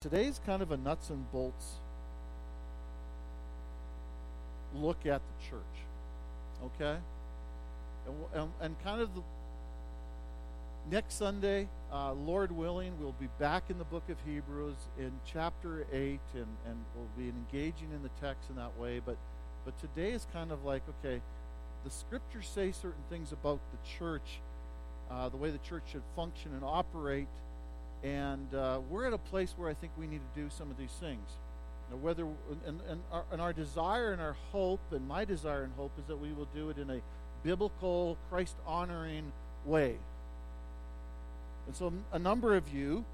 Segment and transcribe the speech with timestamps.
[0.00, 1.72] Today's kind of a nuts and bolts
[4.72, 5.60] look at the church,
[6.64, 7.00] okay?
[8.06, 9.22] And, and, and kind of the,
[10.88, 15.84] next Sunday, uh, Lord willing, we'll be back in the book of Hebrews in chapter
[15.92, 19.00] 8, and, and we'll be engaging in the text in that way.
[19.04, 19.16] But,
[19.64, 21.20] but today is kind of like, okay,
[21.82, 24.38] the scriptures say certain things about the church,
[25.10, 27.26] uh, the way the church should function and operate
[28.02, 30.76] and uh, we're at a place where I think we need to do some of
[30.76, 31.28] these things.
[31.90, 32.24] Now, whether
[32.66, 36.04] and, and, our, and our desire and our hope, and my desire and hope, is
[36.06, 37.00] that we will do it in a
[37.42, 39.32] biblical, Christ honoring
[39.64, 39.96] way.
[41.66, 43.04] And so, a number of you,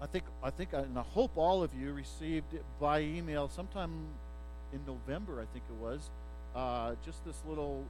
[0.00, 2.46] I think, I think, and I hope all of you received
[2.80, 3.90] by email sometime
[4.72, 6.10] in November, I think it was,
[6.54, 7.84] uh, just this little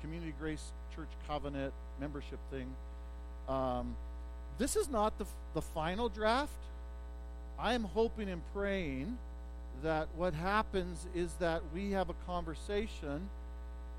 [0.00, 2.74] Community Grace Church Covenant membership thing.
[3.48, 3.96] Um,
[4.58, 6.52] this is not the, the final draft.
[7.58, 9.18] I am hoping and praying
[9.82, 13.28] that what happens is that we have a conversation,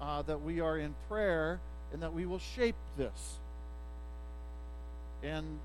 [0.01, 1.59] uh, that we are in prayer,
[1.93, 3.37] and that we will shape this.
[5.23, 5.59] And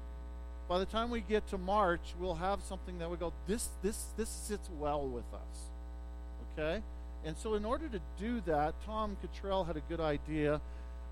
[0.69, 4.07] by the time we get to March, we'll have something that we go, this, this,
[4.17, 6.59] this sits well with us.
[6.59, 6.83] Okay?
[7.25, 10.61] And so, in order to do that, Tom Cottrell had a good idea.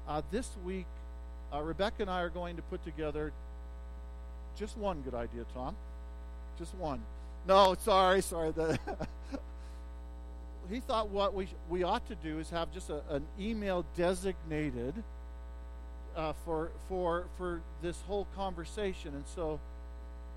[0.06, 0.86] Uh, this week,
[1.52, 3.32] uh, Rebecca and I are going to put together
[4.58, 5.76] just one good idea, Tom.
[6.58, 7.00] Just one.
[7.46, 8.50] No, sorry, sorry.
[8.50, 8.78] The
[10.70, 14.94] he thought what we we ought to do is have just a, an email designated
[16.16, 19.14] uh, for for for this whole conversation.
[19.14, 19.60] And so,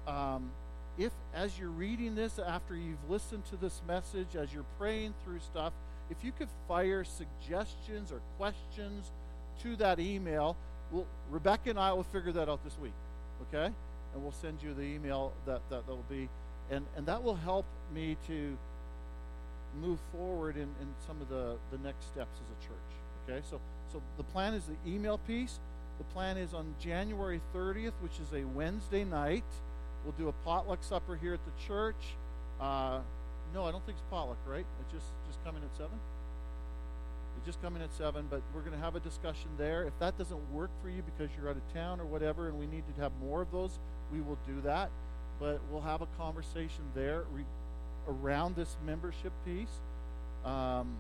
[0.08, 0.52] um,
[1.00, 5.39] if as you're reading this, after you've listened to this message, as you're praying through
[5.39, 5.73] stuff,
[6.11, 9.11] if you could fire suggestions or questions
[9.63, 10.56] to that email,
[10.91, 12.94] well, Rebecca and I will figure that out this week.
[13.50, 13.72] Okay
[14.14, 16.30] and we'll send you the email that that will be,
[16.70, 18.58] and and that will help me to
[19.80, 23.30] move forward in, in some of the the next steps as a church.
[23.30, 23.59] Okay, so
[23.92, 25.59] so the plan is the email piece.
[25.97, 29.44] The plan is on January 30th, which is a Wednesday night.
[30.03, 32.16] We'll do a potluck supper here at the church.
[32.59, 33.02] Uh,
[33.53, 34.66] no, I don't think it's potluck, right?
[34.81, 36.00] It's just just coming at seven
[37.46, 39.84] just come in at 7, but we're going to have a discussion there.
[39.84, 42.68] If that doesn't work for you because you're out of town or whatever, and we
[42.68, 43.80] need to have more of those,
[44.11, 44.89] we will do that.
[45.39, 47.44] But we'll have a conversation there re-
[48.07, 49.79] around this membership piece.
[50.45, 50.97] Um,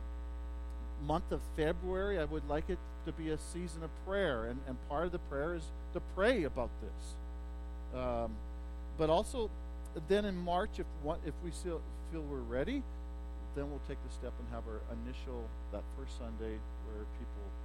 [1.05, 4.77] month of February, I would like it to be a season of prayer, and, and
[4.89, 5.63] part of the prayer is
[5.93, 7.99] to pray about this.
[7.99, 8.31] Um,
[8.97, 9.49] but also,
[10.07, 12.83] then in March, if one, if we feel, feel we're ready,
[13.55, 16.55] then we'll take the step and have our initial that first Sunday
[16.87, 17.55] where people are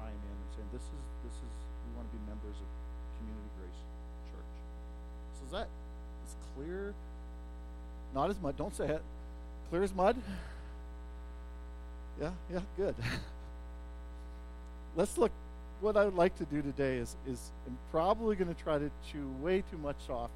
[0.00, 1.52] tying in and saying, "This is this is
[1.84, 2.68] we want to be members of
[3.18, 3.93] Community Grace Church." So
[5.44, 5.68] is that?
[6.26, 6.94] is clear?
[8.14, 8.56] Not as mud.
[8.56, 9.02] Don't say it.
[9.70, 10.16] Clear as mud.
[12.20, 12.94] Yeah, yeah, good.
[14.96, 15.32] Let's look.
[15.80, 18.90] What I would like to do today is is I'm probably going to try to
[19.10, 20.30] chew way too much off,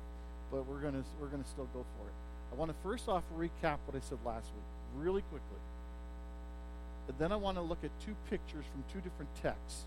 [0.51, 2.15] but we're gonna we're gonna still go for it.
[2.53, 4.65] I want to first off recap what I said last week
[4.97, 5.59] really quickly.
[7.09, 9.85] And then I want to look at two pictures from two different texts.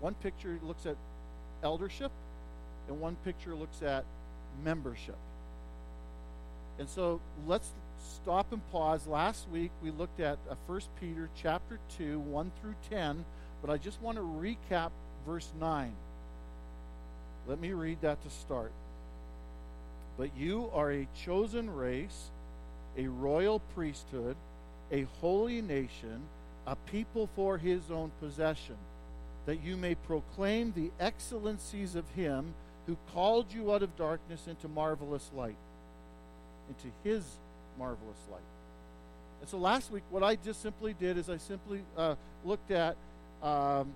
[0.00, 0.96] One picture looks at
[1.62, 2.10] eldership,
[2.88, 4.04] and one picture looks at
[4.64, 5.16] membership.
[6.78, 7.68] And so let's
[8.22, 9.06] stop and pause.
[9.06, 13.24] Last week we looked at uh, 1 Peter chapter 2, 1 through 10,
[13.60, 14.90] but I just want to recap
[15.26, 15.92] verse 9.
[17.46, 18.72] Let me read that to start.
[20.18, 22.30] But you are a chosen race
[22.96, 24.36] a royal priesthood,
[24.90, 26.20] a holy nation,
[26.66, 28.76] a people for his own possession,
[29.46, 32.54] that you may proclaim the excellencies of him
[32.86, 35.56] who called you out of darkness into marvelous light,
[36.68, 37.24] into his
[37.78, 38.40] marvelous light.
[39.40, 42.96] And so last week, what I just simply did is I simply uh, looked at
[43.42, 43.92] um,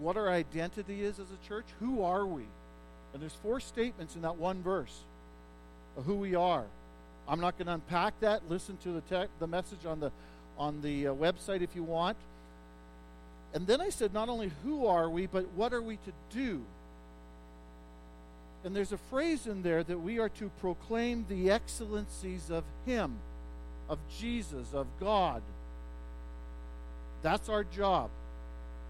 [0.00, 1.66] what our identity is as a church.
[1.80, 2.44] Who are we?
[3.12, 4.96] And there's four statements in that one verse
[5.96, 6.64] of who we are.
[7.28, 8.50] I'm not going to unpack that.
[8.50, 10.10] Listen to the te- the message on the
[10.58, 12.16] on the uh, website if you want.
[13.54, 16.62] And then I said, not only who are we, but what are we to do?
[18.64, 23.16] And there's a phrase in there that we are to proclaim the excellencies of Him,
[23.90, 25.42] of Jesus, of God.
[27.22, 28.08] That's our job.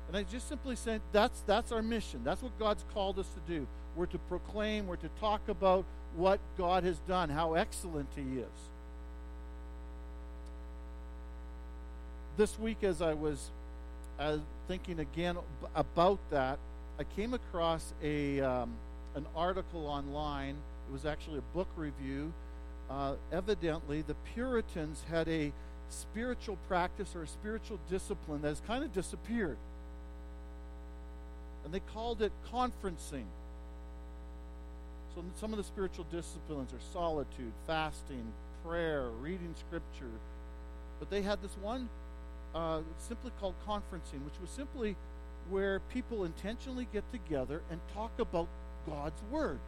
[0.06, 2.20] And I just simply said that's that's our mission.
[2.24, 3.66] That's what God's called us to do.
[3.96, 5.84] We're to proclaim, we're to talk about
[6.14, 8.46] what God has done, how excellent He is.
[12.36, 13.50] This week, as I was
[14.18, 14.38] uh,
[14.68, 15.36] thinking again
[15.74, 16.58] about that,
[16.98, 18.72] I came across a um,
[19.14, 20.56] an article online.
[20.88, 22.32] It was actually a book review
[22.90, 25.52] uh, evidently the Puritans had a
[25.88, 29.56] spiritual practice or a spiritual discipline that has kind of disappeared.
[31.64, 33.25] And they called it conferencing.
[35.14, 38.32] So some of the spiritual disciplines are solitude, fasting,
[38.67, 40.12] prayer, reading scripture.
[40.99, 41.88] But they had this one
[42.55, 44.96] uh, simply called conferencing, which was simply
[45.49, 48.49] where people intentionally get together and talk about
[48.86, 49.58] God's Word.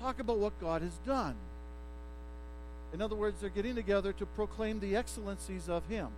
[0.00, 1.34] Talk about what God has done.
[2.92, 6.08] In other words, they're getting together to proclaim the excellencies of Him.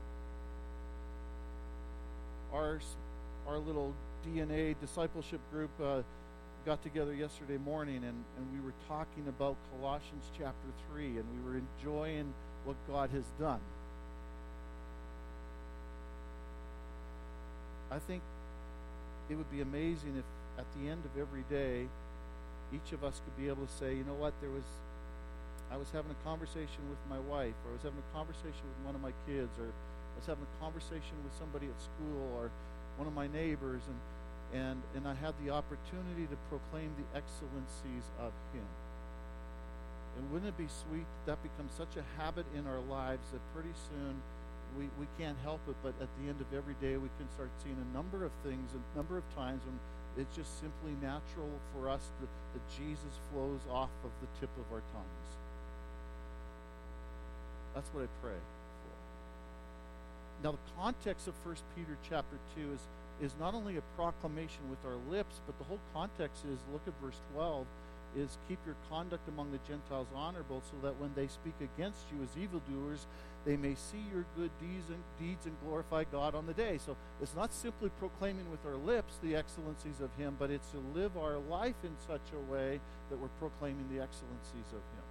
[2.52, 2.80] Our,
[3.46, 3.92] our little
[4.26, 6.02] DNA discipleship group uh,
[6.64, 11.50] got together yesterday morning and, and we were talking about Colossians chapter 3 and we
[11.50, 12.32] were enjoying
[12.64, 13.58] what God has done.
[17.90, 18.22] I think
[19.28, 20.24] it would be amazing if
[20.58, 21.88] at the end of every day,
[22.72, 24.64] each of us could be able to say, you know what, there was,
[25.70, 28.80] I was having a conversation with my wife, or I was having a conversation with
[28.84, 32.48] one of my kids, or I was having a conversation with somebody at school, or
[32.96, 34.00] one of my neighbors, and,
[34.52, 38.68] and, and I had the opportunity to proclaim the excellencies of Him.
[40.16, 43.40] And wouldn't it be sweet that, that becomes such a habit in our lives that
[43.56, 44.20] pretty soon
[44.76, 47.48] we, we can't help it, but at the end of every day, we can start
[47.64, 49.76] seeing a number of things, a number of times when
[50.18, 54.64] it's just simply natural for us to, that Jesus flows off of the tip of
[54.72, 55.28] our tongues.
[57.74, 58.92] That's what I pray for.
[60.44, 64.84] Now, the context of 1 Peter chapter 2 is, is not only a proclamation with
[64.84, 67.66] our lips, but the whole context is look at verse 12
[68.16, 72.22] is keep your conduct among the Gentiles honorable, so that when they speak against you
[72.22, 73.06] as evildoers,
[73.44, 76.78] they may see your good deeds and, deeds and glorify God on the day.
[76.78, 80.78] So it's not simply proclaiming with our lips the excellencies of Him, but it's to
[80.94, 82.80] live our life in such a way
[83.10, 85.06] that we're proclaiming the excellencies of Him.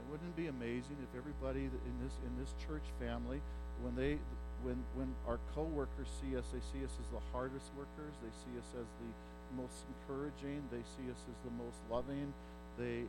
[0.00, 3.40] And wouldn't it be amazing if everybody in this in this church family,
[3.82, 4.18] when they
[4.62, 8.58] when when our co-workers see us, they see us as the hardest workers, they see
[8.58, 9.10] us as the
[9.56, 12.32] most encouraging, they see us as the most loving,
[12.78, 13.04] they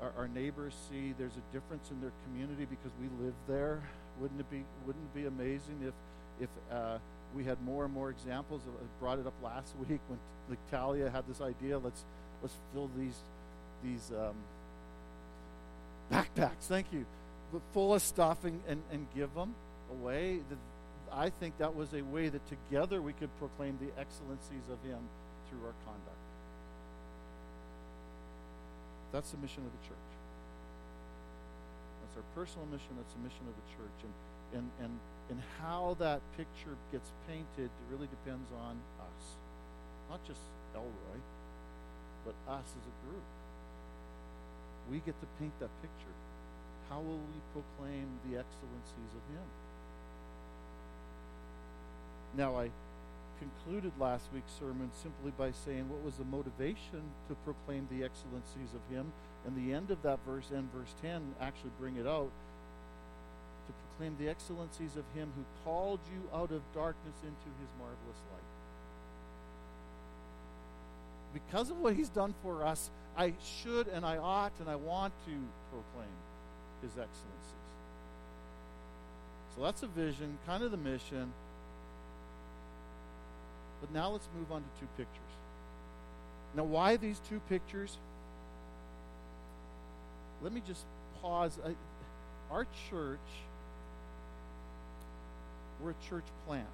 [0.00, 3.82] our, our neighbors see there's a difference in their community because we live there.
[4.20, 5.94] Wouldn't it be Wouldn't it be amazing if
[6.40, 6.98] if uh,
[7.34, 8.62] we had more and more examples?
[8.66, 10.18] Of, I brought it up last week when
[10.48, 11.78] like, Talia had this idea.
[11.78, 12.04] Let's
[12.42, 13.16] let's fill these
[13.82, 14.34] these um,
[16.10, 16.66] backpacks.
[16.68, 17.06] Thank you,
[17.72, 19.54] full of stuff and, and, and give them
[19.90, 20.40] away.
[21.12, 25.00] I think that was a way that together we could proclaim the excellencies of Him
[25.52, 26.24] through our conduct.
[29.12, 30.10] That's the mission of the church.
[32.00, 32.96] That's our personal mission.
[32.96, 33.98] That's the mission of the church.
[34.08, 34.14] And,
[34.56, 34.94] and, and,
[35.28, 39.24] and how that picture gets painted really depends on us.
[40.08, 40.40] Not just
[40.72, 41.20] Elroy,
[42.24, 43.28] but us as a group.
[44.88, 46.16] We get to paint that picture.
[46.88, 49.48] How will we proclaim the excellencies of Him?
[52.36, 52.72] Now, I
[53.42, 58.70] concluded last week's sermon simply by saying what was the motivation to proclaim the excellencies
[58.74, 59.12] of him.
[59.46, 62.30] And the end of that verse and verse 10 actually bring it out
[63.66, 68.22] to proclaim the excellencies of him who called you out of darkness into his marvelous
[68.32, 68.42] light.
[71.34, 75.12] Because of what he's done for us, I should and I ought and I want
[75.26, 75.34] to
[75.70, 76.14] proclaim
[76.82, 77.62] his excellencies.
[79.56, 81.32] So that's a vision, kind of the mission.
[83.82, 85.20] But now let's move on to two pictures.
[86.54, 87.98] Now, why these two pictures?
[90.40, 90.84] Let me just
[91.20, 91.58] pause.
[92.50, 93.18] Our church,
[95.82, 96.66] we're a church plant.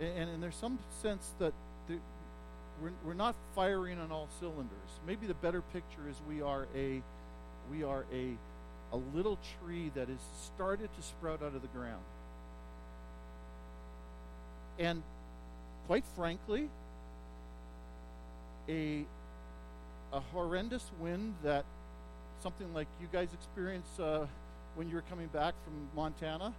[0.00, 1.52] And, and, and there's some sense that
[1.88, 1.98] the,
[2.82, 4.90] we're, we're not firing on all cylinders.
[5.06, 7.02] Maybe the better picture is we are a
[7.70, 8.36] we are a
[8.92, 12.02] a little tree that has started to sprout out of the ground.
[14.78, 15.02] And
[15.86, 16.68] quite frankly,
[18.68, 19.04] a,
[20.12, 21.64] a horrendous wind that
[22.42, 24.26] something like you guys experienced uh,
[24.76, 26.52] when you were coming back from Montana,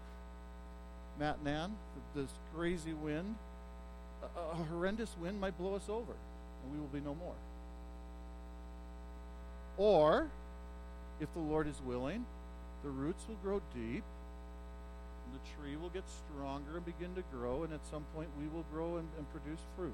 [1.20, 1.76] Matt and Ann,
[2.16, 3.36] this crazy wind,
[4.22, 6.14] a, a horrendous wind might blow us over
[6.64, 7.36] and we will be no more.
[9.78, 10.28] Or,
[11.22, 12.26] if the Lord is willing,
[12.84, 14.04] the roots will grow deep
[15.34, 18.66] the tree will get stronger and begin to grow, and at some point we will
[18.74, 19.94] grow and, and produce fruit.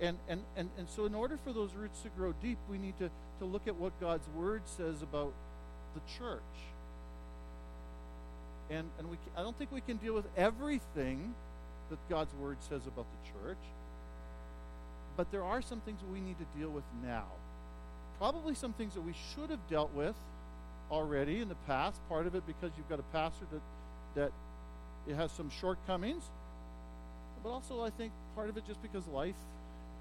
[0.00, 2.96] And, and, and, and so, in order for those roots to grow deep, we need
[2.98, 3.10] to,
[3.40, 5.32] to look at what God's Word says about
[5.94, 6.40] the church.
[8.70, 11.34] And, and we, I don't think we can deal with everything
[11.90, 13.58] that God's Word says about the church.
[15.16, 17.26] but there are some things we need to deal with now.
[18.18, 20.14] Probably some things that we should have dealt with
[20.90, 22.00] already in the past.
[22.08, 23.62] Part of it because you've got a pastor that
[24.14, 24.32] that
[25.06, 26.24] it has some shortcomings,
[27.42, 29.38] but also I think part of it just because life,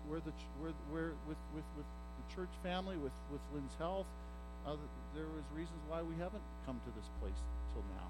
[0.08, 4.08] where the where where with with with the church family, with with Lynn's health,
[4.66, 4.76] uh,
[5.16, 7.40] there was reasons why we haven't come to this place
[7.74, 8.10] till now.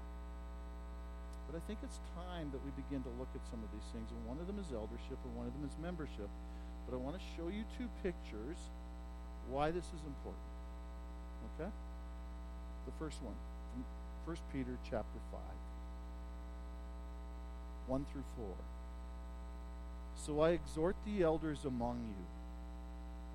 [1.48, 4.10] But I think it's time that we begin to look at some of these things,
[4.12, 6.28] and one of them is eldership, and one of them is membership.
[6.84, 8.60] But I want to show you two pictures
[9.48, 10.44] why this is important.
[11.56, 11.70] Okay?
[12.88, 13.34] The first one
[13.74, 13.84] from
[14.24, 15.40] 1 Peter chapter 5.
[17.86, 18.46] 1 through 4.
[20.16, 22.24] So I exhort the elders among you,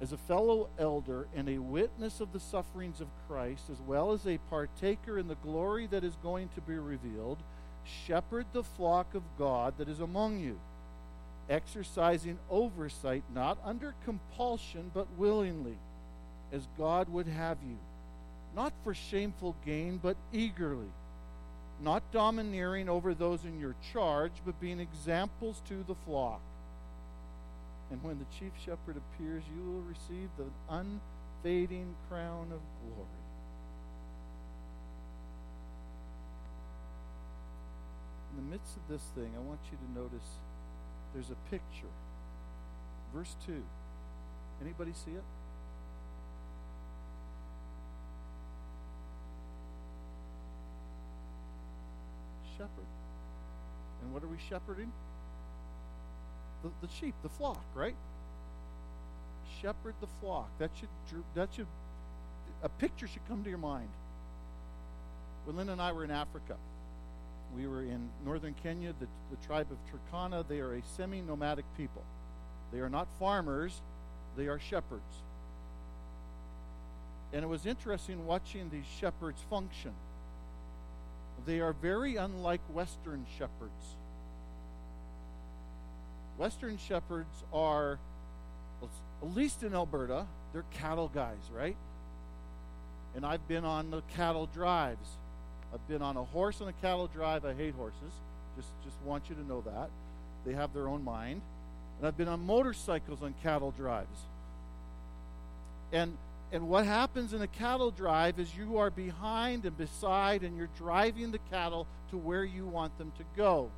[0.01, 4.25] as a fellow elder and a witness of the sufferings of Christ, as well as
[4.25, 7.37] a partaker in the glory that is going to be revealed,
[8.07, 10.59] shepherd the flock of God that is among you,
[11.47, 15.77] exercising oversight not under compulsion but willingly,
[16.51, 17.77] as God would have you,
[18.55, 20.91] not for shameful gain but eagerly
[21.83, 26.41] not domineering over those in your charge, but being examples to the flock.
[27.91, 33.07] And when the chief shepherd appears, you will receive the unfading crown of glory.
[38.31, 40.27] In the midst of this thing, I want you to notice
[41.13, 41.93] there's a picture.
[43.13, 43.61] Verse 2.
[44.61, 45.23] Anybody see it?
[52.57, 52.87] Shepherd.
[54.01, 54.91] And what are we shepherding?
[56.63, 57.95] The, the sheep, the flock, right?
[59.61, 60.49] Shepherd the flock.
[60.59, 60.89] That should
[61.35, 61.67] that should
[62.61, 63.89] a picture should come to your mind.
[65.45, 66.55] When Lynn and I were in Africa,
[67.55, 70.47] we were in northern Kenya, the, the tribe of Turkana.
[70.47, 72.03] They are a semi nomadic people.
[72.71, 73.81] They are not farmers,
[74.35, 75.01] they are shepherds.
[77.31, 79.91] And it was interesting watching these shepherds function.
[81.45, 83.95] They are very unlike Western shepherds.
[86.37, 87.99] Western shepherds are,
[88.81, 91.75] at least in Alberta, they're cattle guys, right?
[93.15, 95.07] And I've been on the cattle drives.
[95.73, 97.45] I've been on a horse on a cattle drive.
[97.45, 98.13] I hate horses.
[98.55, 99.89] Just, just want you to know that.
[100.45, 101.41] They have their own mind.
[101.99, 104.19] And I've been on motorcycles on cattle drives.
[105.91, 106.17] And
[106.53, 110.69] and what happens in a cattle drive is you are behind and beside, and you're
[110.77, 113.69] driving the cattle to where you want them to go.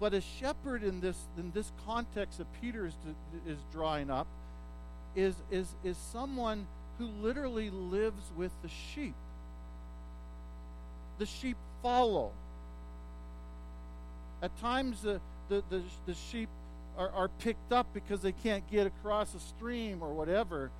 [0.00, 2.94] But a shepherd in this in this context that Peter is,
[3.46, 4.26] is drawing up
[5.14, 6.66] is, is, is someone
[6.98, 9.14] who literally lives with the sheep.
[11.18, 12.32] The sheep follow.
[14.42, 16.48] At times, the, the, the, the sheep
[16.96, 20.70] are, are picked up because they can't get across a stream or whatever,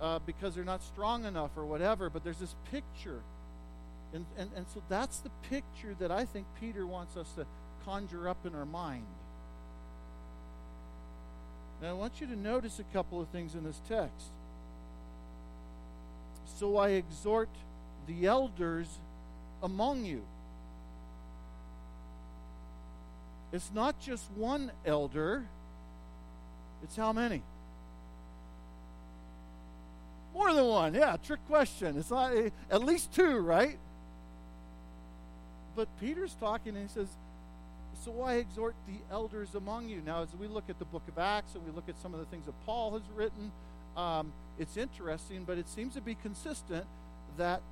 [0.00, 2.10] uh, because they're not strong enough or whatever.
[2.10, 3.20] But there's this picture.
[4.12, 7.46] And, and, and so that's the picture that I think Peter wants us to
[7.84, 9.06] conjure up in our mind.
[11.82, 14.30] Now, I want you to notice a couple of things in this text.
[16.58, 17.50] So I exhort
[18.06, 18.88] the elders
[19.62, 20.22] among you.
[23.52, 25.44] It's not just one elder,
[26.82, 27.42] it's how many?
[30.34, 30.94] More than one.
[30.94, 31.96] Yeah, trick question.
[31.96, 33.78] It's not eh, at least two, right?
[35.74, 37.08] But Peter's talking and he says,
[38.04, 40.02] So I exhort the elders among you.
[40.04, 42.20] Now, as we look at the book of Acts and we look at some of
[42.20, 43.50] the things that Paul has written,
[43.96, 46.84] um, it's interesting, but it seems to be consistent
[47.38, 47.62] that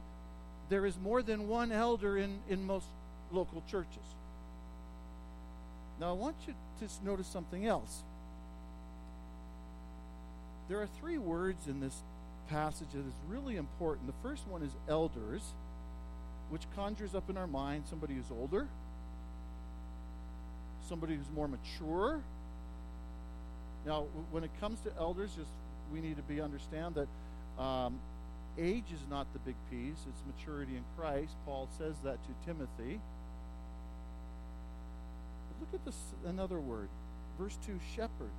[0.71, 2.87] there is more than one elder in, in most
[3.31, 4.17] local churches.
[6.01, 8.03] Now, I want you to notice something else.
[10.69, 12.03] There are three words in this
[12.49, 14.07] passage that is really important.
[14.07, 15.43] The first one is elders,
[16.51, 18.67] which conjures up in our mind somebody who's older,
[20.89, 22.21] somebody who's more mature.
[23.87, 25.51] Now, when it comes to elders, just
[25.93, 28.01] we need to be understand that um,
[28.59, 31.33] age is not the big piece; it's maturity in Christ.
[31.45, 33.01] Paul says that to Timothy.
[35.65, 36.89] Look at this another word.
[37.39, 38.31] Verse 2 shepherd.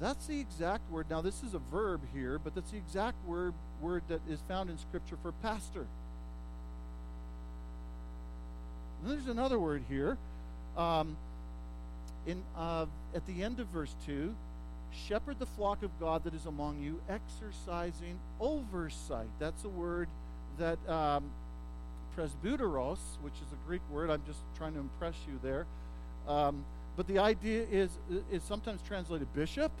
[0.00, 1.06] That's the exact word.
[1.10, 4.70] Now, this is a verb here, but that's the exact word, word that is found
[4.70, 5.86] in Scripture for pastor.
[9.02, 10.16] And there's another word here.
[10.76, 11.16] Um,
[12.26, 14.32] in, uh, at the end of verse 2,
[15.08, 19.28] shepherd the flock of God that is among you, exercising oversight.
[19.40, 20.08] That's a word
[20.58, 21.24] that um,
[22.16, 25.66] presbyteros, which is a Greek word, I'm just trying to impress you there,
[26.28, 26.64] um,
[26.96, 27.90] but the idea is
[28.30, 29.72] is sometimes translated bishop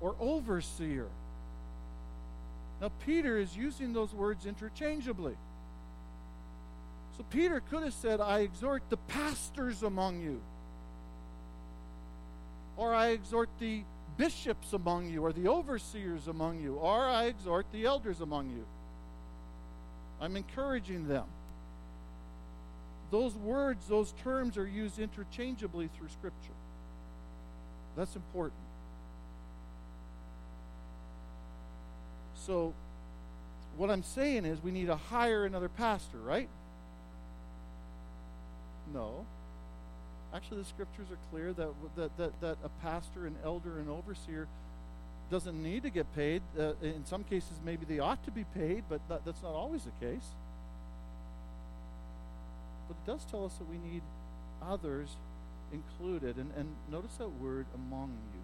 [0.00, 1.06] or overseer.
[2.80, 5.36] Now, Peter is using those words interchangeably.
[7.16, 10.40] So, Peter could have said, I exhort the pastors among you,
[12.76, 13.84] or I exhort the
[14.16, 18.64] bishops among you, or the overseers among you, or I exhort the elders among you.
[20.20, 21.26] I'm encouraging them.
[23.12, 26.56] Those words, those terms are used interchangeably through Scripture.
[27.94, 28.58] That's important.
[32.34, 32.72] So,
[33.76, 36.48] what I'm saying is we need to hire another pastor, right?
[38.94, 39.26] No.
[40.34, 44.48] Actually, the scriptures are clear that, that, that, that a pastor, an elder, an overseer
[45.30, 46.42] doesn't need to get paid.
[46.58, 49.84] Uh, in some cases, maybe they ought to be paid, but that, that's not always
[49.84, 50.34] the case.
[52.92, 54.02] But it does tell us that we need
[54.62, 55.16] others
[55.72, 56.36] included.
[56.36, 58.40] And, and notice that word among you.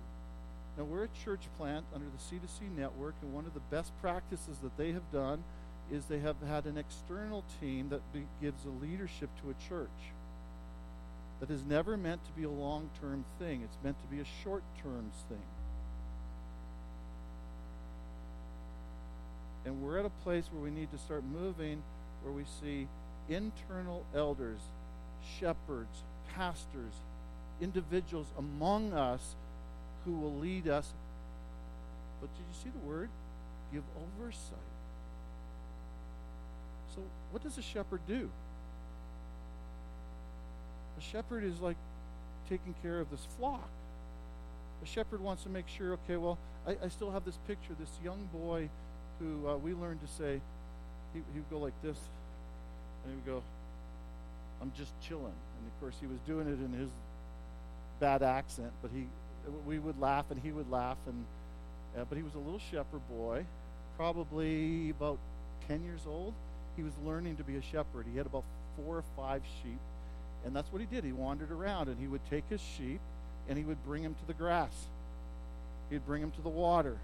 [0.77, 4.59] Now, we're a church plant under the C2C network, and one of the best practices
[4.63, 5.43] that they have done
[5.91, 9.89] is they have had an external team that be, gives a leadership to a church.
[11.41, 14.27] That is never meant to be a long term thing, it's meant to be a
[14.45, 15.39] short term thing.
[19.65, 21.83] And we're at a place where we need to start moving
[22.23, 22.89] where we see
[23.29, 24.61] internal elders,
[25.39, 26.03] shepherds,
[26.35, 26.93] pastors,
[27.61, 29.35] individuals among us
[30.05, 30.93] who will lead us.
[32.21, 33.09] But did you see the word?
[33.73, 34.59] Give oversight.
[36.95, 38.31] So, what does a shepherd do?
[40.99, 41.77] A shepherd is like
[42.49, 43.69] taking care of this flock.
[44.83, 47.91] A shepherd wants to make sure, okay, well, I, I still have this picture, this
[48.03, 48.69] young boy
[49.19, 50.41] who uh, we learned to say,
[51.13, 51.99] he, he would go like this,
[53.05, 53.43] and he would go,
[54.61, 55.25] I'm just chilling.
[55.25, 56.91] And of course, he was doing it in his
[58.01, 59.07] bad accent, but he
[59.67, 61.25] we would laugh and he would laugh and
[61.97, 63.45] uh, but he was a little shepherd boy
[63.97, 65.19] probably about
[65.69, 66.35] 10 years old.
[66.77, 68.07] He was learning to be a shepherd.
[68.11, 68.45] He had about
[68.77, 69.79] four or five sheep
[70.45, 71.03] and that's what he did.
[71.03, 73.01] He wandered around and he would take his sheep
[73.49, 74.73] and he would bring them to the grass.
[75.91, 76.97] He'd bring them to the water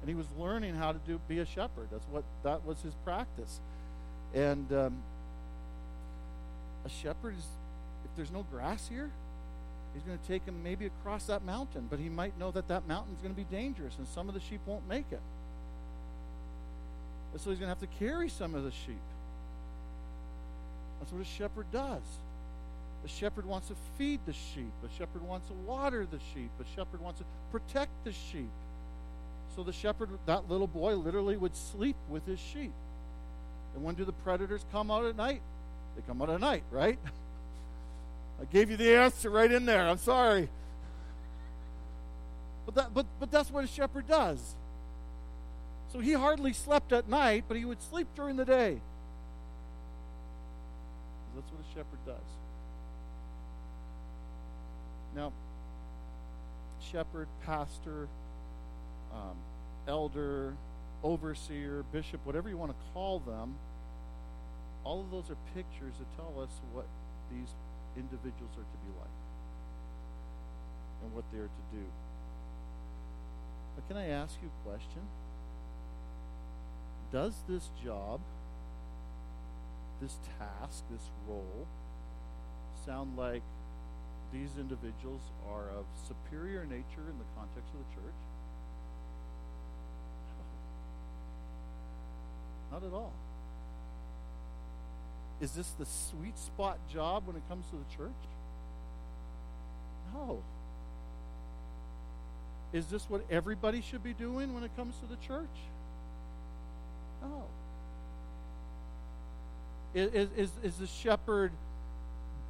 [0.00, 1.88] and he was learning how to do be a shepherd.
[1.90, 3.60] That's what that was his practice.
[4.34, 4.96] And um,
[6.88, 7.44] a shepherd is
[8.04, 9.10] if there's no grass here
[9.94, 12.86] He's going to take him maybe across that mountain, but he might know that that
[12.86, 15.20] mountain is going to be dangerous and some of the sheep won't make it.
[17.32, 19.00] And so he's going to have to carry some of the sheep.
[21.00, 22.02] That's what a shepherd does.
[23.04, 24.72] A shepherd wants to feed the sheep.
[24.84, 26.50] A shepherd wants to water the sheep.
[26.60, 28.50] A shepherd wants to protect the sheep.
[29.56, 32.72] So the shepherd, that little boy, literally would sleep with his sheep.
[33.74, 35.42] And when do the predators come out at night?
[35.98, 36.96] They come out at night, right?
[38.40, 39.88] I gave you the answer right in there.
[39.88, 40.48] I'm sorry.
[42.66, 44.54] But, that, but, but that's what a shepherd does.
[45.92, 48.78] So he hardly slept at night, but he would sleep during the day.
[51.34, 52.28] That's what a shepherd does.
[55.16, 55.32] Now,
[56.92, 58.06] shepherd, pastor,
[59.12, 59.36] um,
[59.88, 60.54] elder,
[61.02, 63.56] overseer, bishop, whatever you want to call them,
[64.84, 66.86] all of those are pictures that tell us what
[67.30, 67.54] these
[67.96, 69.18] individuals are to be like
[71.02, 71.84] and what they are to do.
[73.74, 75.02] But can I ask you a question?
[77.12, 78.20] Does this job,
[80.00, 81.66] this task, this role,
[82.84, 83.42] sound like
[84.32, 88.20] these individuals are of superior nature in the context of the church?
[92.72, 93.12] Not at all.
[95.40, 98.12] Is this the sweet spot job when it comes to the church?
[100.14, 100.42] No.
[102.72, 105.46] Is this what everybody should be doing when it comes to the church?
[107.22, 107.44] No.
[109.94, 111.52] Is, is, is the shepherd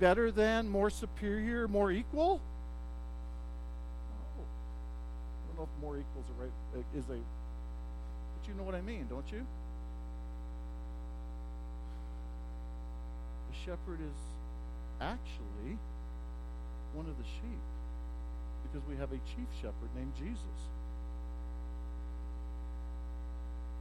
[0.00, 2.40] better than, more superior, more equal?
[4.10, 4.44] No.
[4.44, 7.18] I don't know if more equal is a right is a
[8.38, 9.46] but you know what I mean, don't you?
[13.68, 14.20] Shepherd is
[14.98, 15.76] actually
[16.94, 17.64] one of the sheep
[18.64, 20.60] because we have a chief shepherd named Jesus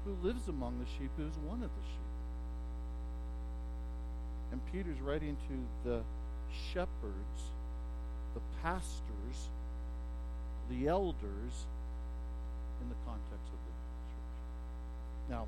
[0.04, 2.14] who lives among the sheep, who is one of the sheep.
[4.52, 6.02] And Peter's writing to the
[6.74, 7.40] shepherds,
[8.34, 9.50] the pastors,
[10.70, 11.66] the elders
[12.82, 15.30] in the context of the church.
[15.30, 15.48] Now,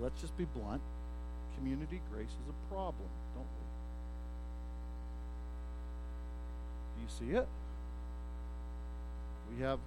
[0.00, 0.80] let's just be blunt
[1.60, 3.64] community grace is a problem, don't we?
[6.96, 7.48] Do you see it?
[9.54, 9.78] We have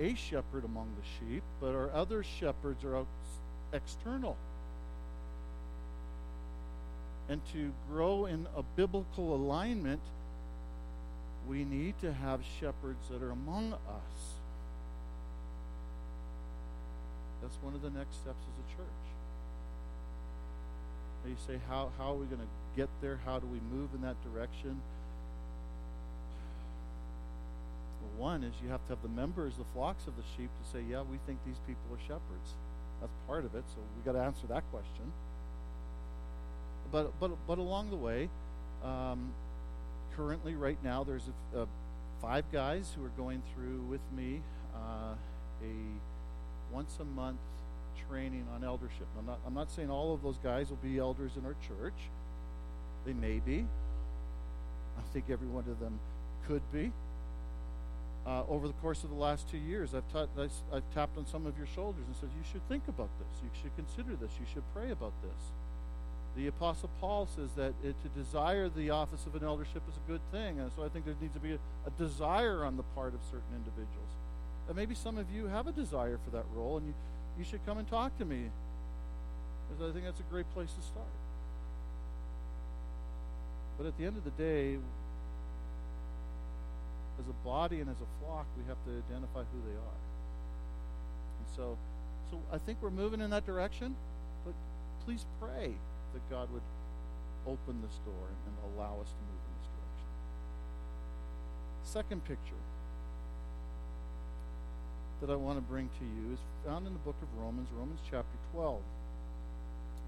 [0.00, 3.06] a shepherd among the sheep, but our other shepherds are
[3.72, 4.36] external.
[7.28, 10.00] And to grow in a biblical alignment,
[11.48, 14.34] we need to have shepherds that are among us.
[17.40, 19.03] That's one of the next steps as a church.
[21.24, 23.18] And you say, how, how are we going to get there?
[23.24, 24.80] How do we move in that direction?
[28.02, 30.70] Well, one is you have to have the members, the flocks of the sheep, to
[30.70, 32.52] say, yeah, we think these people are shepherds.
[33.00, 35.12] That's part of it, so we got to answer that question.
[36.92, 38.28] But, but, but along the way,
[38.84, 39.32] um,
[40.16, 41.66] currently, right now, there's a, a
[42.20, 44.42] five guys who are going through with me
[44.74, 45.14] uh,
[45.62, 47.38] a once a month
[48.08, 49.06] training on eldership.
[49.18, 51.94] I'm not, I'm not saying all of those guys will be elders in our church.
[53.04, 53.66] They may be.
[54.98, 55.98] I think every one of them
[56.46, 56.92] could be.
[58.26, 60.28] Uh, over the course of the last two years, I've, ta-
[60.72, 63.42] I've tapped on some of your shoulders and said, You should think about this.
[63.42, 64.30] You should consider this.
[64.40, 65.52] You should pray about this.
[66.36, 70.10] The Apostle Paul says that it, to desire the office of an eldership is a
[70.10, 70.58] good thing.
[70.58, 73.20] And so I think there needs to be a, a desire on the part of
[73.30, 74.10] certain individuals.
[74.68, 76.94] And maybe some of you have a desire for that role, and you,
[77.38, 78.50] you should come and talk to me.
[79.68, 81.06] Because I think that's a great place to start.
[83.78, 84.76] But at the end of the day,
[87.18, 90.00] as a body and as a flock, we have to identify who they are.
[91.38, 91.76] And so,
[92.30, 93.96] so I think we're moving in that direction,
[94.44, 94.54] but
[95.04, 95.74] please pray
[96.12, 96.62] that God would
[97.46, 100.10] open this door and allow us to move in this direction.
[101.84, 102.62] Second picture
[105.20, 108.00] that I want to bring to you is found in the book of Romans, Romans
[108.10, 108.80] chapter 12.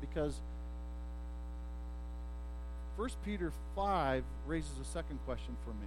[0.00, 0.40] Because
[2.96, 5.86] 1 Peter 5 raises a second question for me.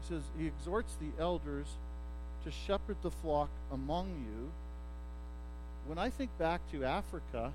[0.00, 1.66] He says, He exhorts the elders
[2.44, 4.50] to shepherd the flock among you.
[5.86, 7.52] When I think back to Africa,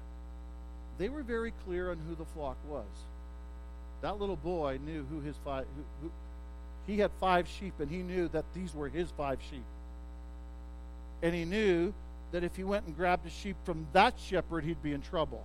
[0.98, 2.86] they were very clear on who the flock was.
[4.02, 6.12] That little boy knew who his five, who, who,
[6.90, 9.64] he had five sheep, and he knew that these were his five sheep.
[11.22, 11.94] And he knew
[12.32, 15.44] that if he went and grabbed a sheep from that shepherd, he'd be in trouble.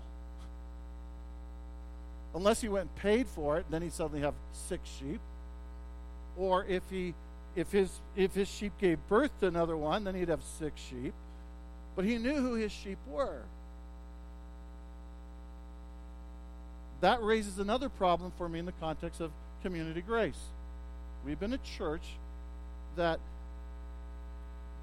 [2.34, 5.20] Unless he went and paid for it, then he'd suddenly have six sheep.
[6.38, 7.14] Or if he
[7.54, 11.12] if his if his sheep gave birth to another one, then he'd have six sheep.
[11.94, 13.42] But he knew who his sheep were.
[17.02, 19.30] That raises another problem for me in the context of
[19.62, 20.40] community grace.
[21.24, 22.16] We've been a church
[22.96, 23.18] that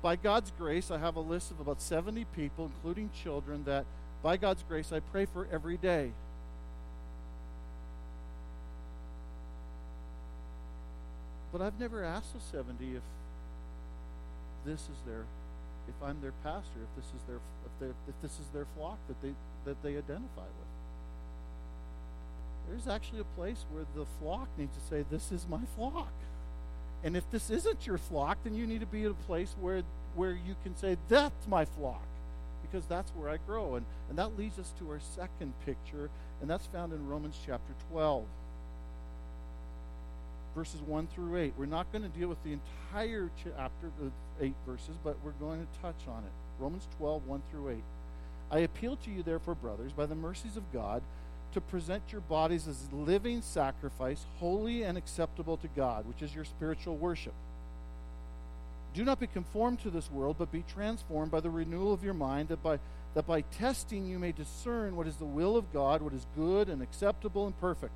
[0.01, 3.85] by God's grace, I have a list of about 70 people, including children, that
[4.23, 6.11] by God's grace I pray for every day.
[11.51, 13.01] But I've never asked the 70 if
[14.65, 15.25] this is their,
[15.87, 17.39] if I'm their pastor, if this is their,
[17.89, 19.33] if, if this is their flock that they
[19.65, 20.71] that they identify with.
[22.69, 26.13] There's actually a place where the flock needs to say, "This is my flock."
[27.03, 29.81] And if this isn't your flock, then you need to be at a place where,
[30.15, 32.03] where you can say, That's my flock,
[32.61, 33.75] because that's where I grow.
[33.75, 36.09] And, and that leads us to our second picture,
[36.41, 38.23] and that's found in Romans chapter 12,
[40.55, 41.53] verses 1 through 8.
[41.57, 44.11] We're not going to deal with the entire chapter, the
[44.45, 46.31] eight verses, but we're going to touch on it.
[46.59, 47.77] Romans 12, 1 through 8.
[48.51, 51.01] I appeal to you, therefore, brothers, by the mercies of God
[51.53, 56.45] to present your bodies as living sacrifice, holy and acceptable to God, which is your
[56.45, 57.33] spiritual worship.
[58.93, 62.13] Do not be conformed to this world, but be transformed by the renewal of your
[62.13, 62.79] mind, that by,
[63.13, 66.67] that by testing you may discern what is the will of God, what is good
[66.67, 67.93] and acceptable and perfect.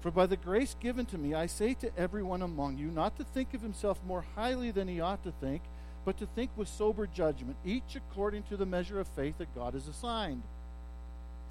[0.00, 3.24] For by the grace given to me, I say to everyone among you not to
[3.24, 5.62] think of himself more highly than he ought to think,
[6.04, 9.74] but to think with sober judgment, each according to the measure of faith that God
[9.74, 10.42] has assigned.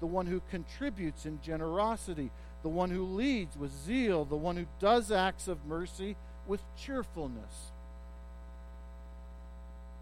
[0.00, 2.30] the one who contributes in generosity,
[2.62, 7.72] the one who leads with zeal, the one who does acts of mercy with cheerfulness.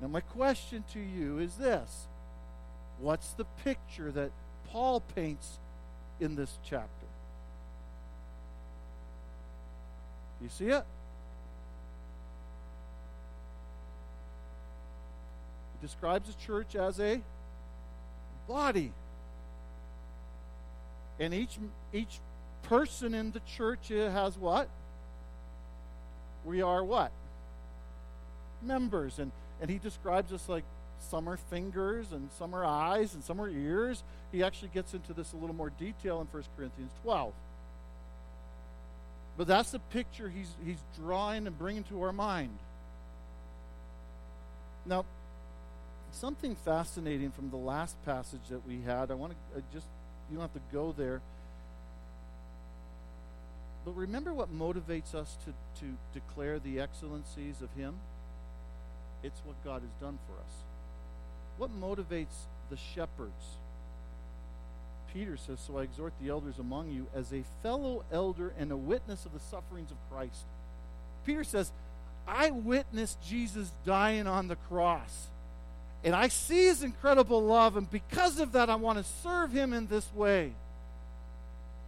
[0.00, 2.06] Now, my question to you is this
[3.00, 4.30] What's the picture that
[4.68, 5.58] Paul paints
[6.20, 7.06] in this chapter?
[10.40, 10.84] You see it?
[15.74, 17.20] He describes the church as a
[18.46, 18.92] body.
[21.18, 21.58] And each
[21.92, 22.20] each
[22.62, 24.68] person in the church has what?
[26.44, 27.12] We are what?
[28.62, 29.18] Members.
[29.18, 30.64] And and he describes us like
[31.10, 34.02] some are fingers and some are eyes and some are ears.
[34.32, 37.32] He actually gets into this a little more detail in 1 Corinthians 12.
[39.36, 42.58] But that's the picture he's, he's drawing and bringing to our mind.
[44.84, 45.04] Now,
[46.10, 49.86] something fascinating from the last passage that we had, I want to just,
[50.30, 51.20] you don't have to go there.
[53.84, 57.94] But remember what motivates us to, to declare the excellencies of Him?
[59.22, 60.52] It's what God has done for us.
[61.56, 63.56] What motivates the shepherds?
[65.12, 68.76] Peter says, So I exhort the elders among you as a fellow elder and a
[68.76, 70.44] witness of the sufferings of Christ.
[71.24, 71.72] Peter says,
[72.26, 75.28] I witnessed Jesus dying on the cross.
[76.04, 79.72] And I see his incredible love, and because of that, I want to serve him
[79.72, 80.52] in this way.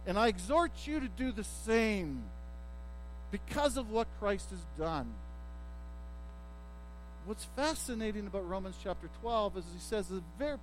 [0.05, 2.23] And I exhort you to do the same
[3.31, 5.13] because of what Christ has done
[7.25, 10.11] what's fascinating about Romans chapter 12 is he says,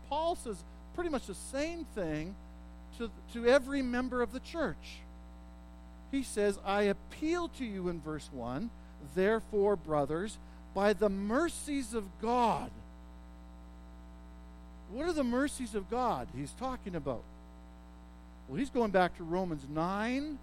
[0.08, 0.62] Paul says
[0.94, 2.34] pretty much the same thing
[2.98, 5.00] to, to every member of the church.
[6.10, 8.70] He says, I appeal to you in verse 1,
[9.14, 10.38] therefore, brothers,
[10.74, 12.70] by the mercies of God.
[14.90, 17.22] What are the mercies of God he's talking about?
[18.48, 20.38] Well, he's going back to Romans 9,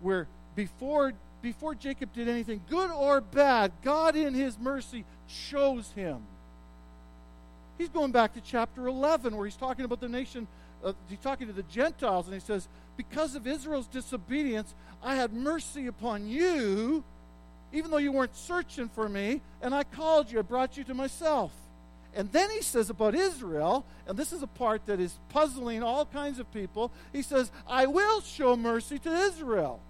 [0.00, 6.22] where before before Jacob did anything, good or bad, God in his mercy chose him.
[7.78, 10.46] He's going back to chapter 11 where he's talking about the nation,
[10.84, 15.32] uh, he's talking to the Gentiles, and he says, Because of Israel's disobedience, I had
[15.32, 17.02] mercy upon you,
[17.72, 20.94] even though you weren't searching for me, and I called you, I brought you to
[20.94, 21.50] myself.
[22.14, 26.04] And then he says about Israel, and this is a part that is puzzling all
[26.04, 29.80] kinds of people, he says, I will show mercy to Israel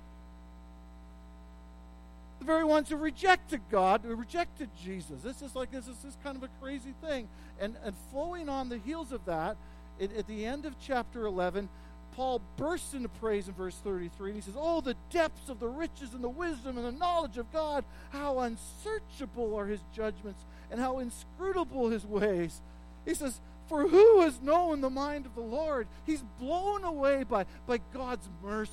[2.42, 5.22] the very ones who rejected God, who rejected Jesus.
[5.22, 7.28] This is like this is this kind of a crazy thing.
[7.60, 9.56] And and flowing on the heels of that,
[10.00, 11.68] it, at the end of chapter 11,
[12.16, 15.68] Paul bursts into praise in verse 33, and he says, Oh, the depths of the
[15.68, 17.84] riches and the wisdom and the knowledge of God!
[18.10, 22.60] How unsearchable are his judgments, and how inscrutable his ways.
[23.04, 25.86] He says, For who has known the mind of the Lord?
[26.06, 28.72] He's blown away by, by God's mercy.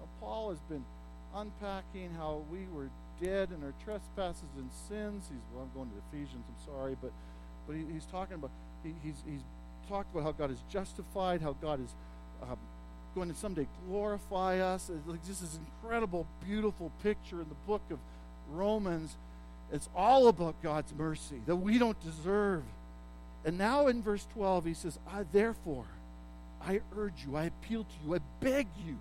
[0.00, 0.84] Now, Paul has been
[1.34, 2.88] unpacking how we were
[3.22, 5.28] dead in our trespasses and sins.
[5.30, 6.44] He's well, I'm going to Ephesians.
[6.48, 7.12] I'm sorry, but
[7.66, 8.50] but he, he's talking about
[8.82, 9.42] he, he's he's
[9.88, 11.94] talked about how God is justified, how God is
[12.42, 12.58] um,
[13.14, 14.90] going to someday glorify us.
[14.90, 17.98] It's like just this incredible, beautiful picture in the book of
[18.50, 19.16] Romans.
[19.72, 22.62] It's all about God's mercy that we don't deserve.
[23.44, 25.86] And now in verse 12, he says, I therefore,
[26.60, 28.96] I urge you, I appeal to you, I beg you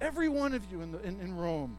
[0.00, 1.76] Every one of you in, the, in, in Rome.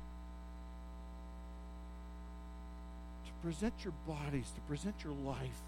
[3.26, 5.62] To present your bodies, to present your life.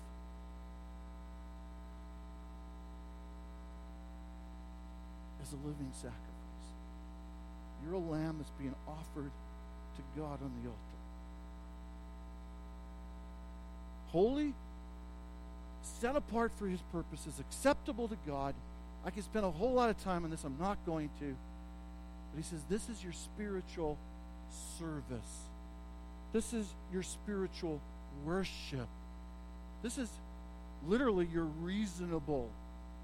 [5.41, 6.19] As a living sacrifice.
[7.83, 9.31] You're a lamb that's being offered
[9.95, 10.92] to God on the altar.
[14.13, 14.53] Holy,
[15.81, 18.55] set apart for his purposes, acceptable to God.
[19.05, 20.45] I could spend a whole lot of time on this.
[20.45, 21.35] I'm not going to.
[22.31, 23.97] But he says, This is your spiritual
[24.79, 25.41] service.
[26.31, 27.81] This is your spiritual
[28.23, 28.87] worship.
[29.81, 30.09] This is
[30.87, 32.49] literally your reasonable.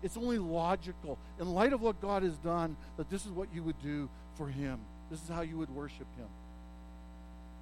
[0.02, 1.18] It's only logical.
[1.40, 4.48] In light of what God has done, that this is what you would do for
[4.48, 4.80] Him.
[5.12, 6.28] This is how you would worship Him.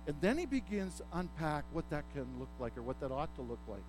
[0.08, 3.34] And then he begins to unpack what that can look like or what that ought
[3.36, 3.84] to look like.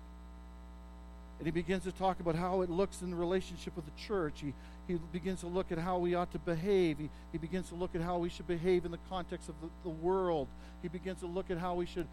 [1.39, 4.41] And he begins to talk about how it looks in the relationship with the church.
[4.41, 4.53] He,
[4.89, 6.97] he begins to look at how we ought to behave.
[6.99, 9.69] He, he begins to look at how we should behave in the context of the,
[9.83, 10.49] the world.
[10.81, 12.07] He begins to look at how we should